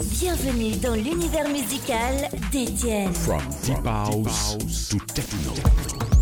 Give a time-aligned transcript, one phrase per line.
[0.00, 3.12] Bienvenue dans l'univers musical d'Étienne.
[3.12, 6.17] From, From, deep house, deep house to techno.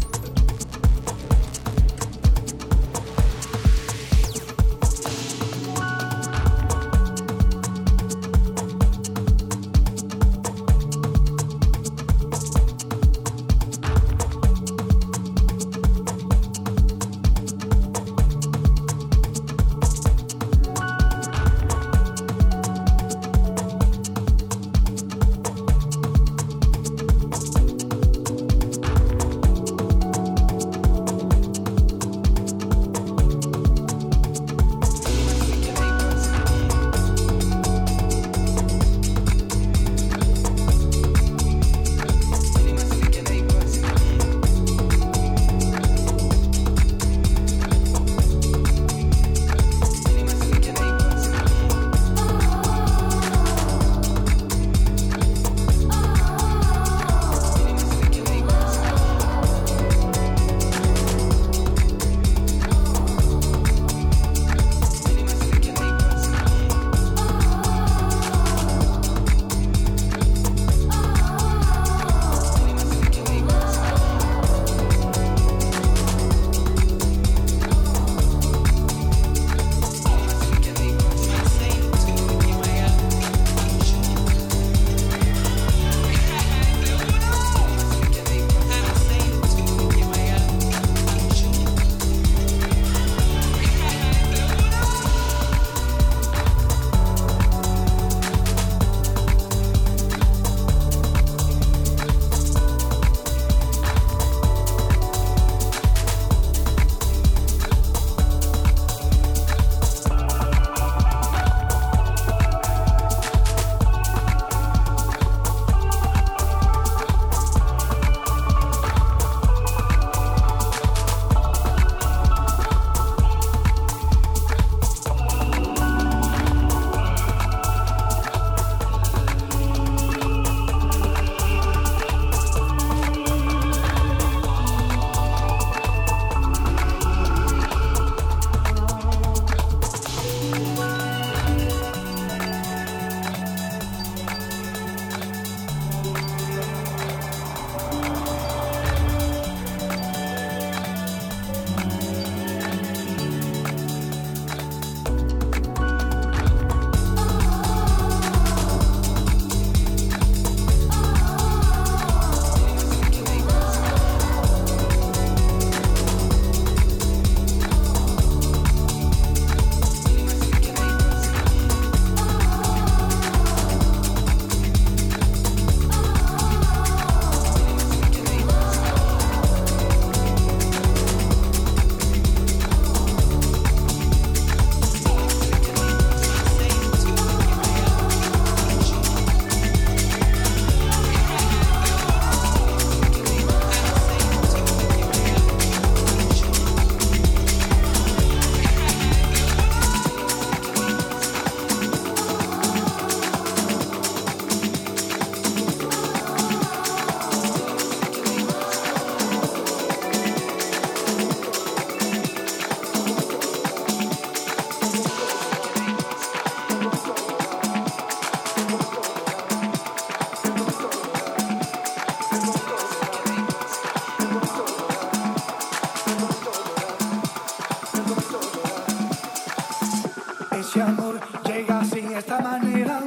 [230.77, 233.01] ese amor llega así, esta manera,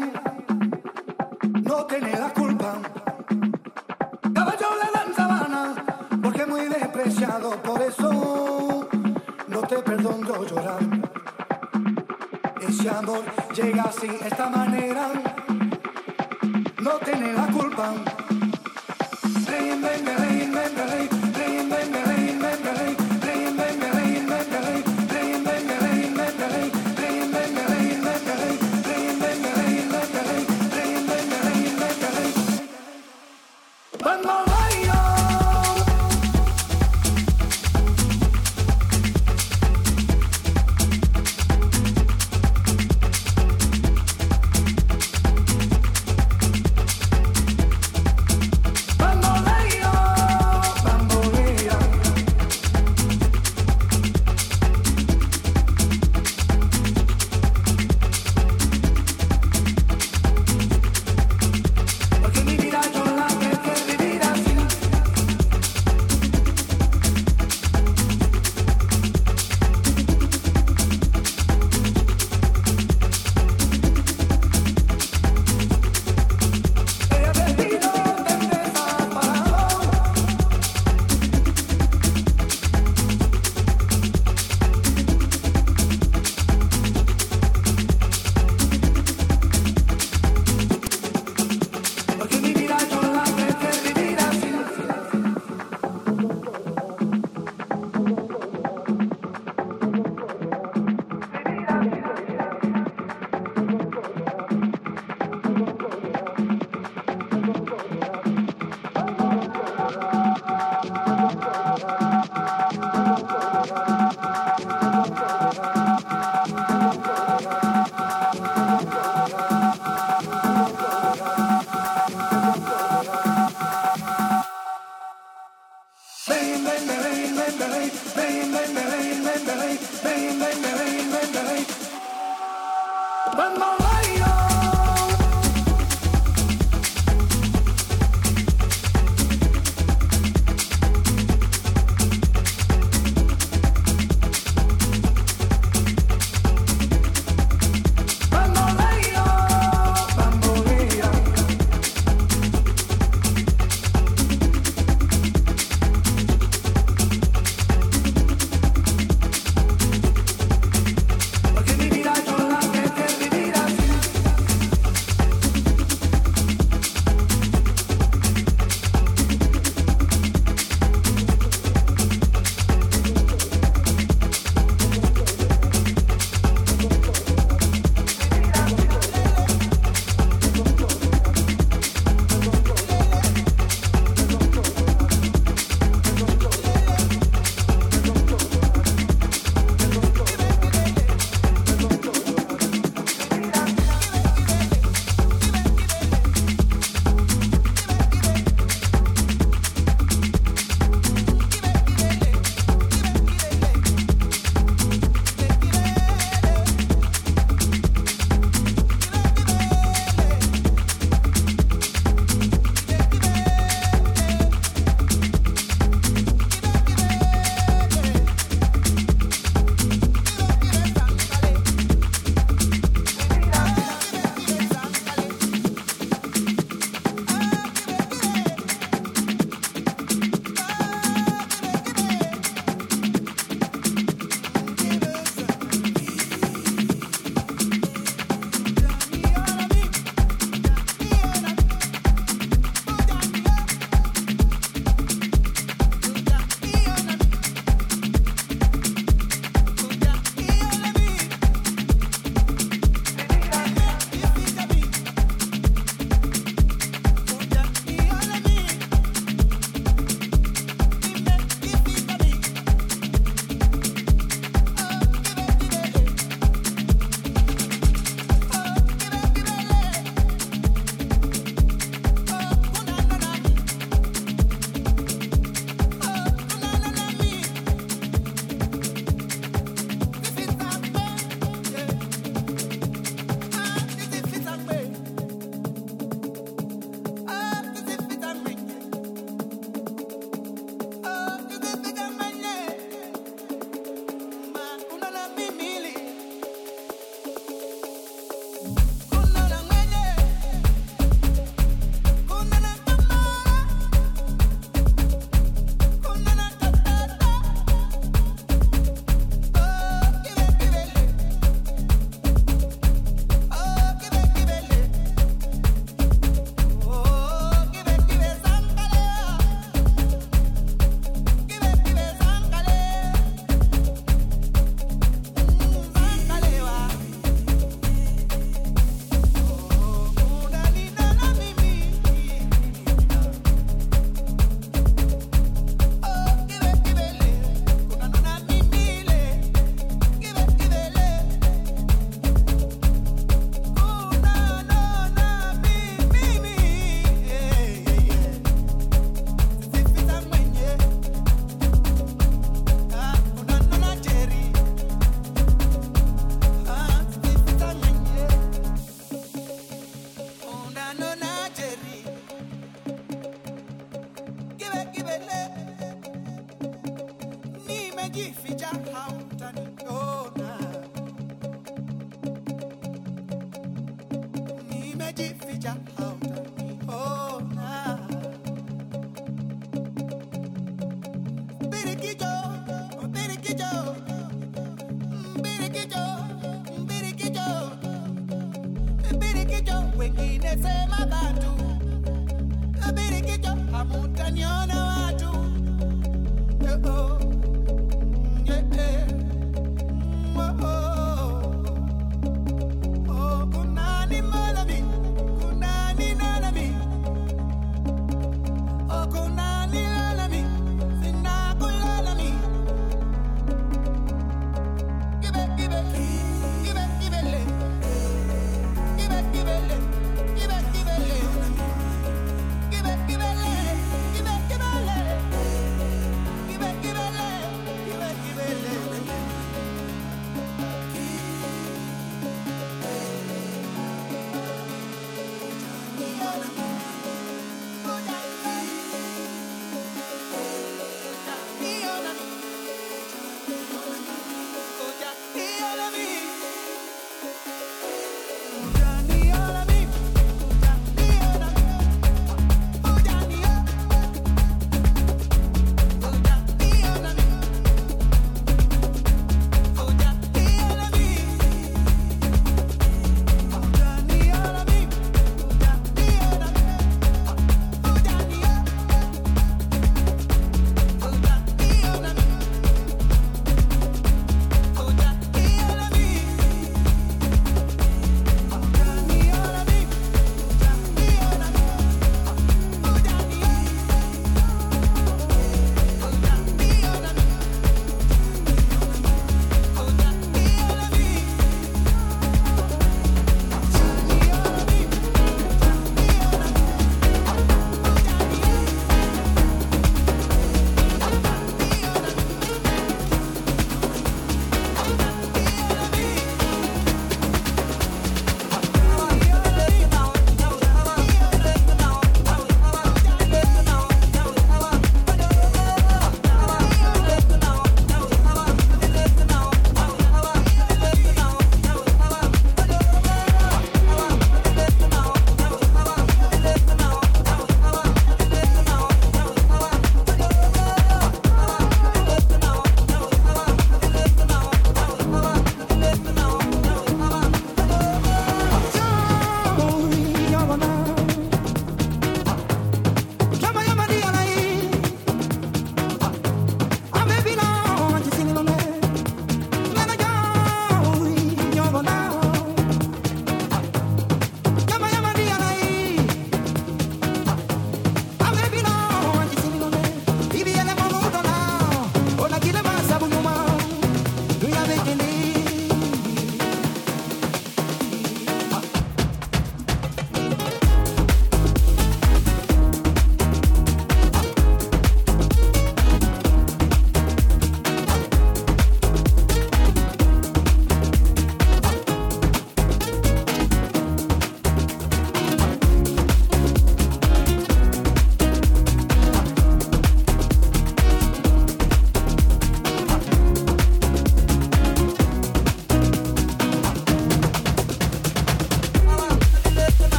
[1.61, 2.79] no tiene la culpa.
[4.33, 5.75] Caballo le dan sabana,
[6.23, 8.89] porque muy despreciado, por eso
[9.47, 10.79] no te perdono llorar.
[12.67, 15.09] Ese amor llega así, esta manera,
[16.81, 17.93] no tiene la culpa.
[19.47, 21.18] Rey, rey, rey,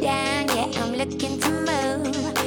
[0.00, 2.39] down, yeah, I'm looking to move.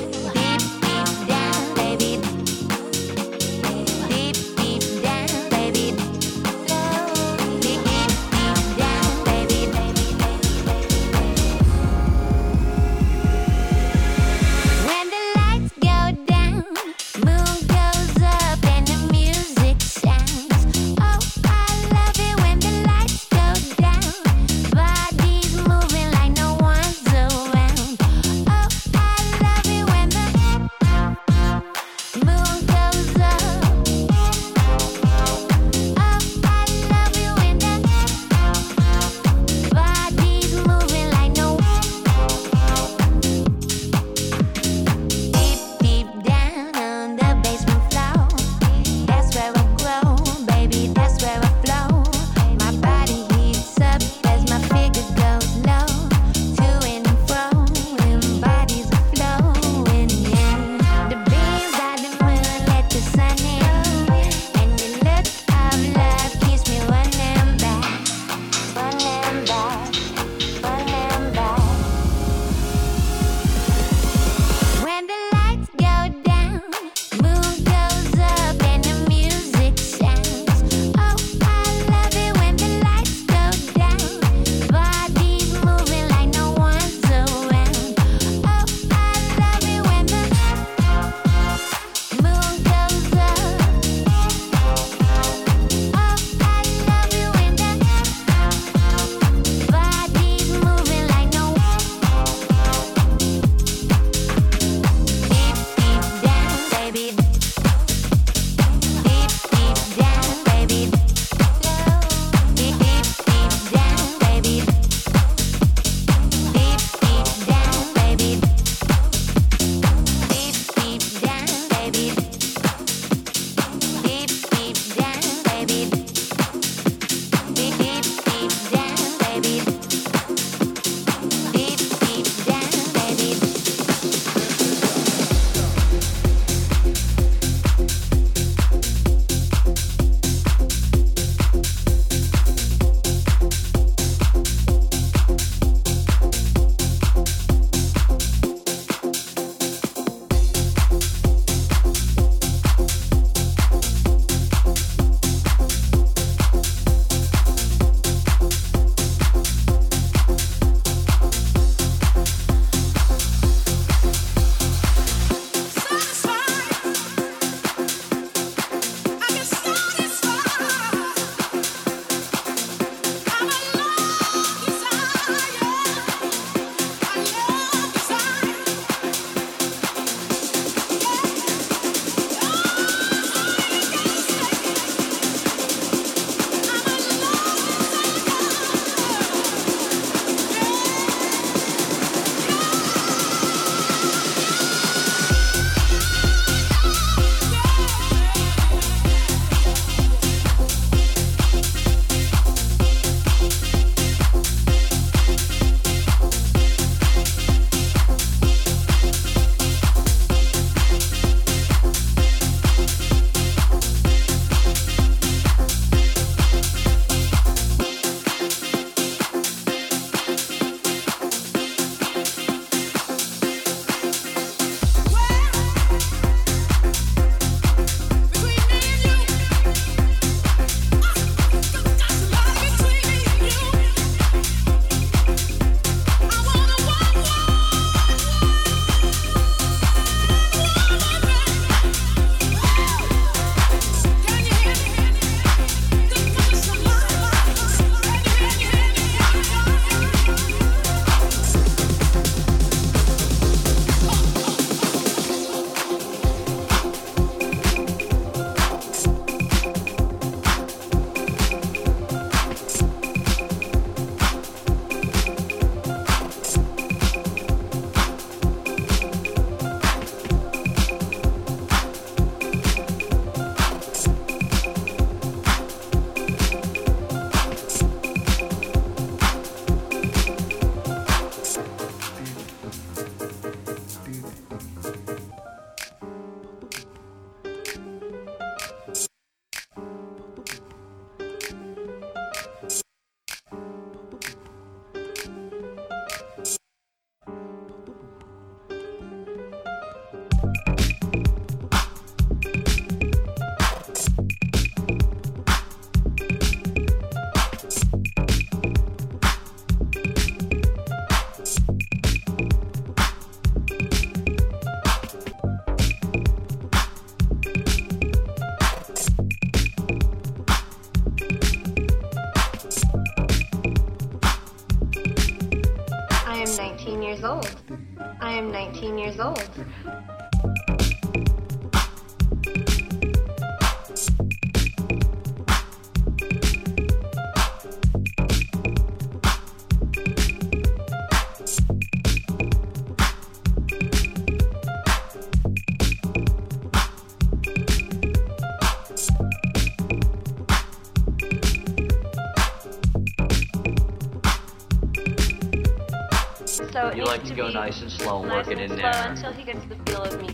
[356.92, 358.92] you like to go nice and slow nice work and it in slow there.
[359.08, 360.30] Until he gets the feel of me.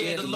[0.00, 0.29] Yeah,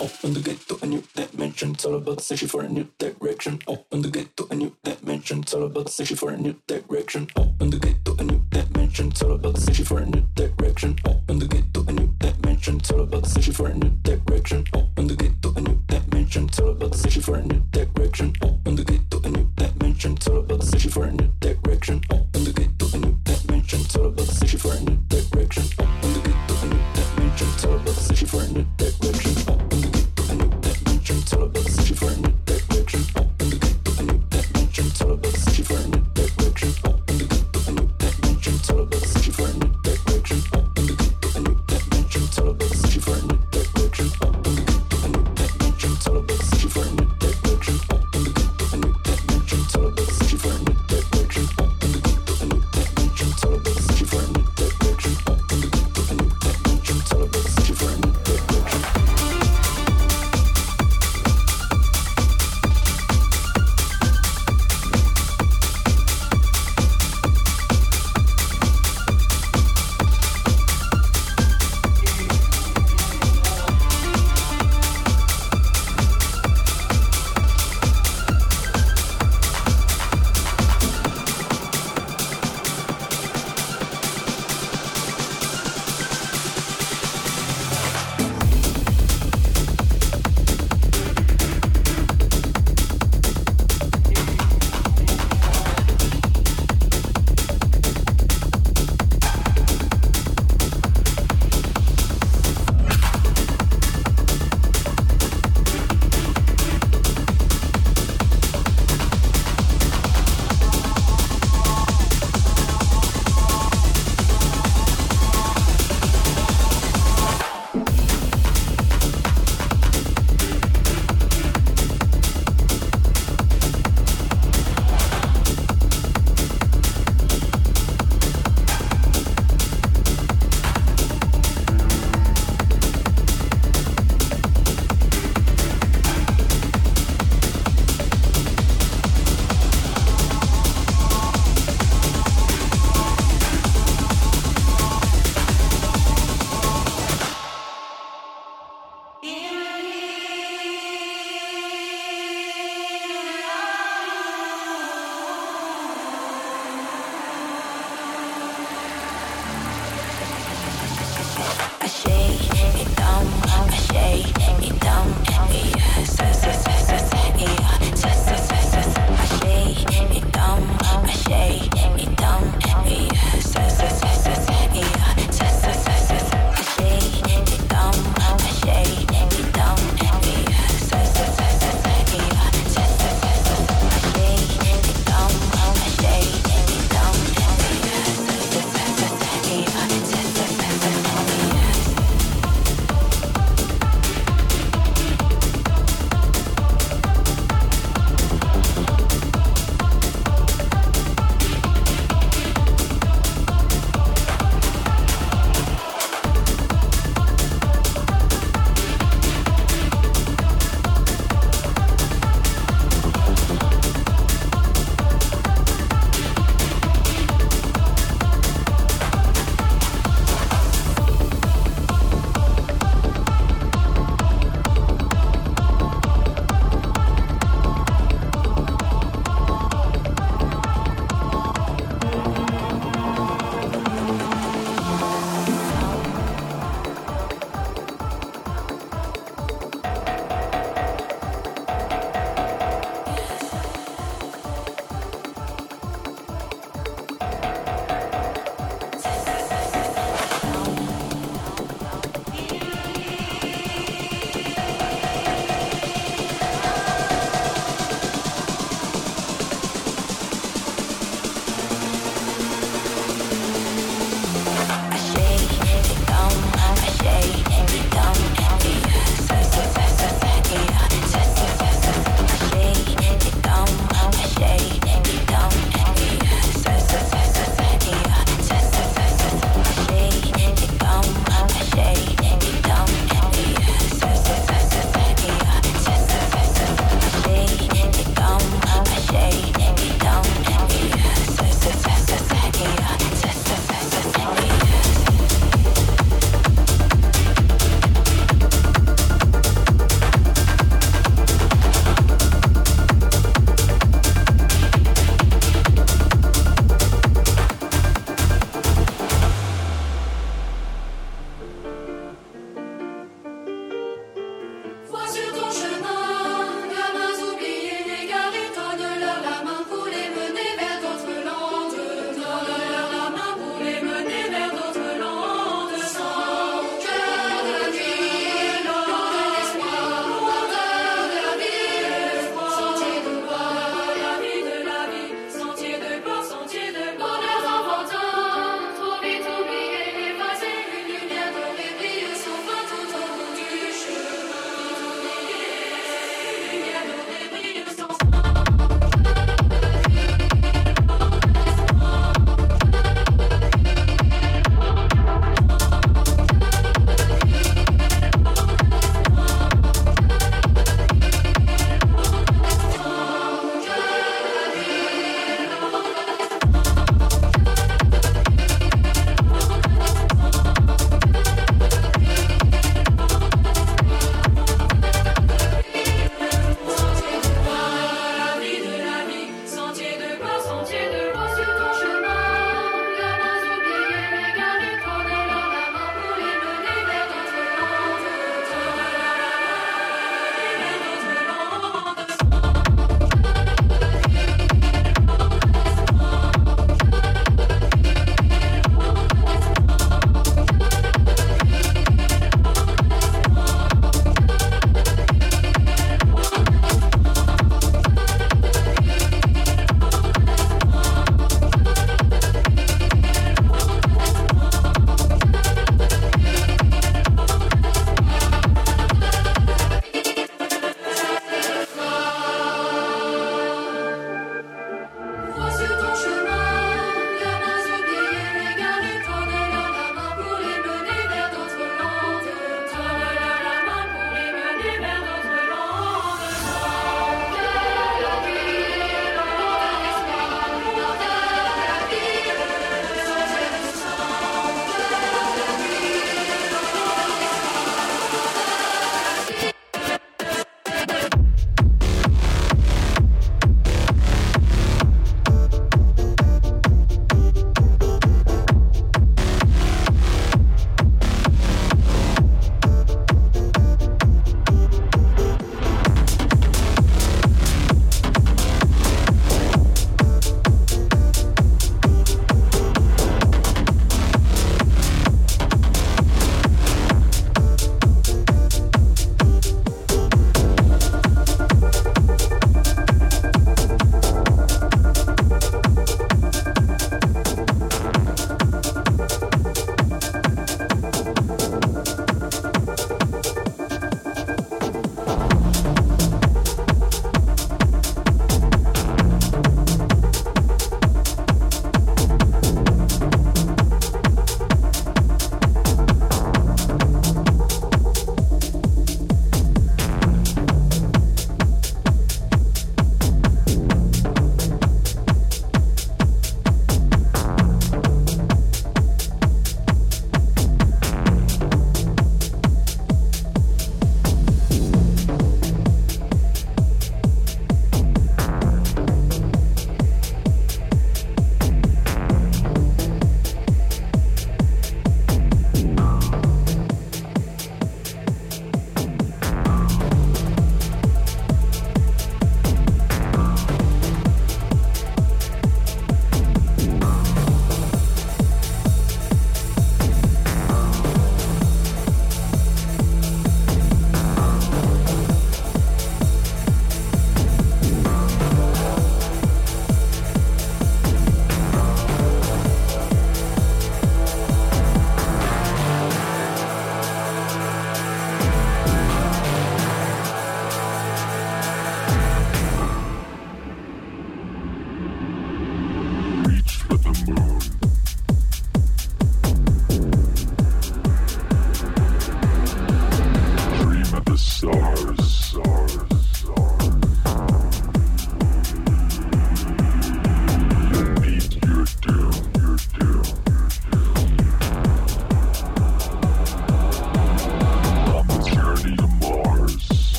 [0.00, 1.72] Open the gate to a new dimension.
[1.72, 3.58] It's all about searching for a new direction.
[3.66, 5.40] Open the gate to a new dimension.
[5.40, 7.26] It's all about searching for a new direction.
[7.34, 9.08] Open the gate to a new dimension.
[9.08, 10.96] It's all about searching for a new direction.
[11.04, 12.76] Open the gate to a new dimension.
[12.76, 14.64] It's all about searching for a new direction.
[14.72, 16.44] Open the gate to a new dimension.
[16.44, 18.32] It's all about searching for a new direction.
[18.42, 20.12] Open the gate to a new dimension.
[20.12, 20.57] It's all about